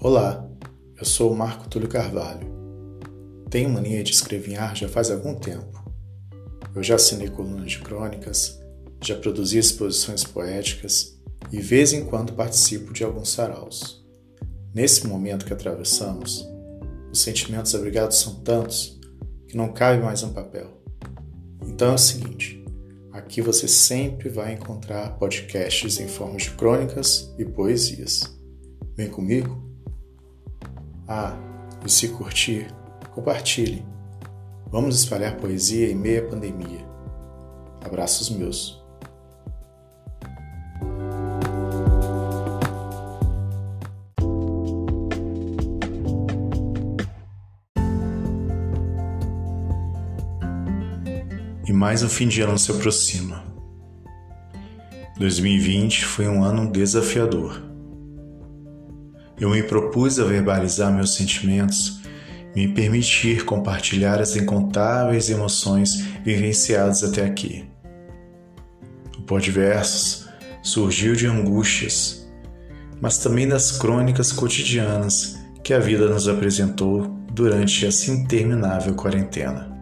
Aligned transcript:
Olá, 0.00 0.48
eu 0.96 1.04
sou 1.04 1.32
o 1.32 1.36
Marco 1.36 1.68
Túlio 1.68 1.88
Carvalho. 1.88 2.46
Tenho 3.50 3.68
mania 3.68 4.04
de 4.04 4.12
escrever 4.12 4.56
já 4.72 4.88
faz 4.88 5.10
algum 5.10 5.34
tempo. 5.34 5.92
Eu 6.72 6.84
já 6.84 6.94
assinei 6.94 7.28
colunas 7.28 7.72
de 7.72 7.80
crônicas, 7.80 8.60
já 9.02 9.16
produzi 9.16 9.58
exposições 9.58 10.22
poéticas 10.22 11.20
e, 11.50 11.60
vez 11.60 11.92
em 11.92 12.04
quando, 12.04 12.32
participo 12.32 12.92
de 12.92 13.02
alguns 13.02 13.30
saraus. 13.30 14.06
Nesse 14.72 15.04
momento 15.04 15.44
que 15.44 15.52
atravessamos, 15.52 16.48
os 17.10 17.20
sentimentos 17.20 17.74
abrigados 17.74 18.18
são 18.18 18.36
tantos 18.36 19.00
que 19.48 19.56
não 19.56 19.72
cabe 19.72 20.00
mais 20.00 20.22
um 20.22 20.32
papel. 20.32 20.80
Então 21.66 21.90
é 21.90 21.94
o 21.94 21.98
seguinte: 21.98 22.64
aqui 23.10 23.42
você 23.42 23.66
sempre 23.66 24.28
vai 24.28 24.54
encontrar 24.54 25.18
podcasts 25.18 25.98
em 25.98 26.06
forma 26.06 26.36
de 26.36 26.52
crônicas 26.52 27.34
e 27.36 27.44
poesias. 27.44 28.22
Vem 28.96 29.10
comigo? 29.10 29.67
Ah, 31.10 31.34
e 31.86 31.90
se 31.90 32.08
curtir, 32.10 32.66
compartilhe. 33.14 33.82
Vamos 34.70 35.00
espalhar 35.00 35.38
poesia 35.38 35.90
em 35.90 35.94
meia 35.94 36.22
pandemia. 36.22 36.86
Abraços 37.82 38.28
meus. 38.28 38.78
E 51.66 51.72
mais 51.72 52.02
um 52.02 52.08
fim 52.10 52.28
de 52.28 52.42
ano 52.42 52.58
se 52.58 52.70
aproxima. 52.70 53.42
2020 55.16 56.04
foi 56.04 56.28
um 56.28 56.44
ano 56.44 56.70
desafiador 56.70 57.67
eu 59.40 59.50
me 59.50 59.62
propus 59.62 60.18
a 60.18 60.24
verbalizar 60.24 60.92
meus 60.92 61.14
sentimentos, 61.14 62.00
me 62.54 62.66
permitir 62.68 63.44
compartilhar 63.44 64.20
as 64.20 64.34
incontáveis 64.36 65.30
emoções 65.30 66.04
vivenciadas 66.24 67.04
até 67.04 67.24
aqui. 67.24 67.68
O 69.16 69.22
Podversos 69.22 70.28
surgiu 70.62 71.14
de 71.14 71.26
angústias, 71.26 72.28
mas 73.00 73.18
também 73.18 73.46
das 73.46 73.72
crônicas 73.72 74.32
cotidianas 74.32 75.38
que 75.62 75.72
a 75.72 75.78
vida 75.78 76.08
nos 76.08 76.26
apresentou 76.26 77.06
durante 77.32 77.86
essa 77.86 78.10
interminável 78.10 78.94
quarentena. 78.94 79.76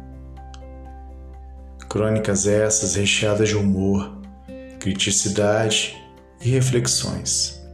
Crônicas 1.89 2.47
essas 2.47 2.97
recheadas 2.97 3.49
de 3.49 3.57
humor, 3.57 4.21
criticidade 4.79 5.97
e 6.43 6.51
reflexões 6.51 7.66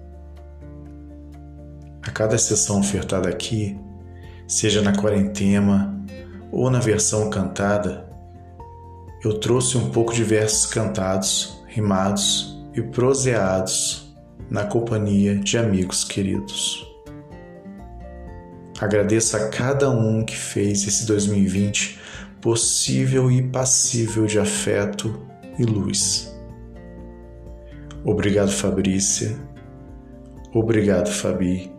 cada 2.14 2.36
sessão 2.38 2.80
ofertada 2.80 3.28
aqui, 3.28 3.78
seja 4.46 4.82
na 4.82 4.94
quarentena 4.94 5.98
ou 6.50 6.70
na 6.70 6.78
versão 6.78 7.30
cantada, 7.30 8.08
eu 9.24 9.38
trouxe 9.38 9.78
um 9.78 9.90
pouco 9.90 10.12
de 10.12 10.24
versos 10.24 10.66
cantados, 10.66 11.62
rimados 11.66 12.58
e 12.74 12.82
proseados 12.82 14.14
na 14.50 14.64
companhia 14.64 15.36
de 15.36 15.56
amigos 15.56 16.04
queridos. 16.04 16.86
Agradeço 18.80 19.36
a 19.36 19.48
cada 19.48 19.88
um 19.90 20.24
que 20.24 20.36
fez 20.36 20.86
esse 20.86 21.06
2020 21.06 22.00
possível 22.40 23.30
e 23.30 23.40
passível 23.40 24.26
de 24.26 24.40
afeto 24.40 25.24
e 25.56 25.64
luz. 25.64 26.36
Obrigado, 28.04 28.50
Fabrícia. 28.50 29.38
Obrigado, 30.52 31.08
Fabi. 31.08 31.72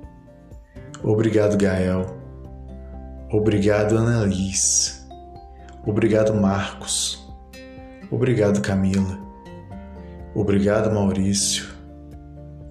Obrigado, 1.04 1.58
Gael. 1.58 2.06
Obrigado, 3.30 3.98
Annalise. 3.98 5.04
Obrigado, 5.86 6.34
Marcos. 6.34 7.30
Obrigado, 8.10 8.62
Camila. 8.62 9.20
Obrigado, 10.34 10.94
Maurício. 10.94 11.66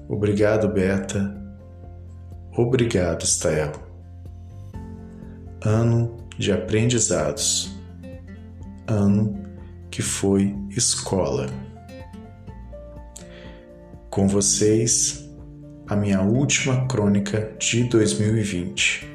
Obrigado, 0.09 0.69
Beta. 0.69 1.34
Obrigado, 2.56 3.26
Stael. 3.26 3.72
Ano 5.65 6.16
de 6.38 6.53
aprendizados. 6.53 7.76
Ano 8.87 9.38
que 9.91 10.00
foi 10.00 10.56
escola. 10.71 11.47
Com 14.09 14.26
vocês, 14.26 15.22
a 15.92 15.97
minha 15.97 16.22
última 16.22 16.86
crônica 16.86 17.53
de 17.58 17.84
2020. 17.84 19.12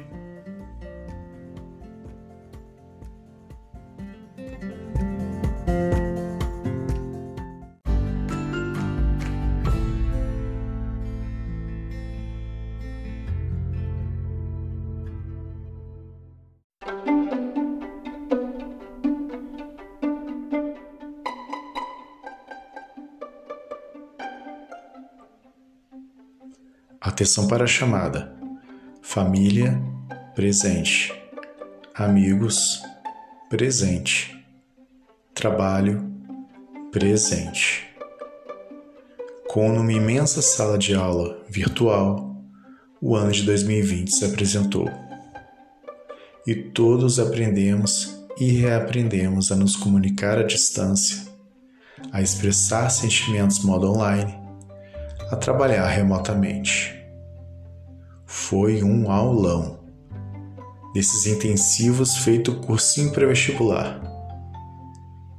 Atenção 27.08 27.48
para 27.48 27.64
a 27.64 27.66
chamada. 27.66 28.36
Família, 29.00 29.80
presente. 30.34 31.10
Amigos, 31.94 32.82
presente. 33.48 34.46
Trabalho, 35.32 36.06
presente. 36.92 37.88
Com 39.48 39.70
uma 39.70 39.90
imensa 39.90 40.42
sala 40.42 40.76
de 40.76 40.94
aula 40.94 41.42
virtual, 41.48 42.36
o 43.00 43.16
ano 43.16 43.32
de 43.32 43.42
2020 43.42 44.14
se 44.14 44.26
apresentou. 44.26 44.86
E 46.46 46.54
todos 46.54 47.18
aprendemos 47.18 48.22
e 48.38 48.50
reaprendemos 48.50 49.50
a 49.50 49.56
nos 49.56 49.76
comunicar 49.76 50.36
à 50.38 50.42
distância, 50.42 51.26
a 52.12 52.20
expressar 52.20 52.90
sentimentos 52.90 53.64
modo 53.64 53.90
online 53.90 54.36
a 55.30 55.36
trabalhar 55.36 55.86
remotamente. 55.86 56.97
Foi 58.30 58.82
um 58.82 59.10
aulão 59.10 59.80
desses 60.92 61.26
intensivos 61.26 62.18
feito 62.18 62.60
cursinho 62.60 63.10
pré-vestibular. 63.10 64.02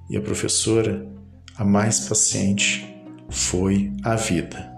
E 0.09 0.17
a 0.17 0.22
professora, 0.22 1.07
a 1.55 1.63
mais 1.63 2.00
paciente, 2.00 3.00
foi 3.29 3.94
a 4.03 4.16
vida. 4.16 4.73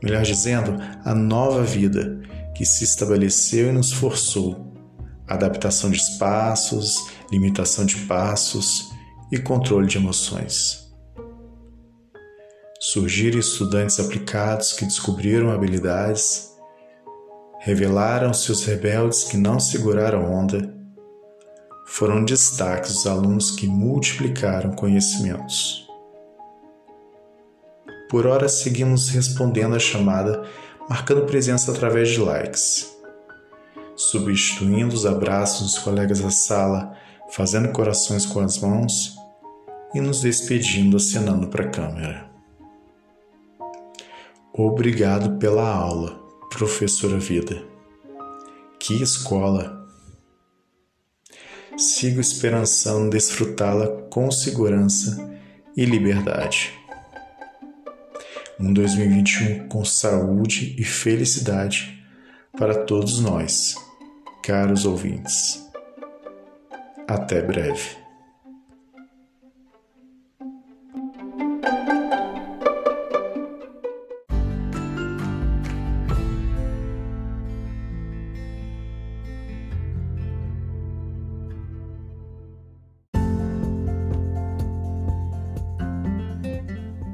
Melhor 0.00 0.22
dizendo, 0.22 0.76
a 1.04 1.12
nova 1.12 1.64
vida 1.64 2.20
que 2.54 2.64
se 2.64 2.84
estabeleceu 2.84 3.70
e 3.70 3.72
nos 3.72 3.92
forçou. 3.92 4.72
Adaptação 5.26 5.90
de 5.90 5.96
espaços, 5.96 6.94
limitação 7.32 7.84
de 7.84 7.96
passos 8.06 8.92
e 9.32 9.40
controle 9.40 9.88
de 9.88 9.98
emoções. 9.98 10.88
Surgiram 12.78 13.40
estudantes 13.40 13.98
aplicados 13.98 14.72
que 14.72 14.84
descobriram 14.84 15.50
habilidades, 15.50 16.49
revelaram-se 17.60 18.50
os 18.50 18.64
rebeldes 18.64 19.24
que 19.24 19.36
não 19.36 19.60
seguraram 19.60 20.32
onda, 20.32 20.74
foram 21.86 22.24
destaques 22.24 22.90
os 22.90 23.06
alunos 23.06 23.50
que 23.50 23.66
multiplicaram 23.66 24.72
conhecimentos. 24.72 25.86
Por 28.08 28.26
hora 28.26 28.48
seguimos 28.48 29.10
respondendo 29.10 29.76
a 29.76 29.78
chamada, 29.78 30.42
marcando 30.88 31.26
presença 31.26 31.70
através 31.70 32.08
de 32.08 32.18
likes, 32.18 32.96
substituindo 33.94 34.94
os 34.94 35.04
abraços 35.04 35.74
dos 35.74 35.78
colegas 35.78 36.20
da 36.20 36.30
sala, 36.30 36.96
fazendo 37.30 37.72
corações 37.72 38.24
com 38.24 38.40
as 38.40 38.58
mãos 38.58 39.16
e 39.94 40.00
nos 40.00 40.22
despedindo 40.22 40.96
acenando 40.96 41.48
para 41.48 41.66
a 41.66 41.70
câmera. 41.70 42.30
Obrigado 44.52 45.38
pela 45.38 45.68
aula, 45.68 46.29
professora 46.60 47.16
Vida. 47.18 47.64
Que 48.78 49.02
escola! 49.02 49.88
Sigo 51.78 52.20
esperançando 52.20 53.08
desfrutá-la 53.08 53.86
com 54.10 54.30
segurança 54.30 55.26
e 55.74 55.86
liberdade. 55.86 56.78
Um 58.58 58.74
2021 58.74 59.68
com 59.68 59.82
saúde 59.86 60.76
e 60.78 60.84
felicidade 60.84 62.04
para 62.52 62.84
todos 62.84 63.20
nós, 63.20 63.74
caros 64.42 64.84
ouvintes. 64.84 65.66
Até 67.08 67.40
breve. 67.40 67.96